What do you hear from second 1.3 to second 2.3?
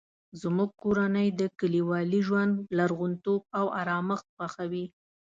د کلیوالي